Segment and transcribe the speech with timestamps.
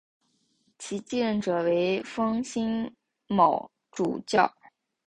[0.79, 2.91] 其继任者为封新
[3.27, 4.51] 卯主教。